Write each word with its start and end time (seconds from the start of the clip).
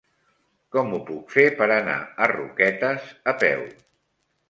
Com 0.75 0.95
ho 0.95 1.01
puc 1.09 1.35
fer 1.35 1.45
per 1.61 1.69
anar 1.77 1.99
a 2.27 2.33
Roquetes 2.35 3.15
a 3.35 3.39
peu? 3.47 3.67